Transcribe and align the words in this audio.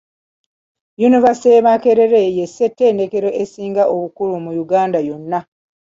Yunivaasite 1.01 1.47
y'e 1.53 1.65
Makerere 1.67 2.21
ye 2.37 2.45
ssettendekero 2.49 3.29
esinga 3.41 3.83
obukulu 3.95 4.35
mu 4.45 4.51
Uganda 4.63 4.99
yonna 5.07 5.39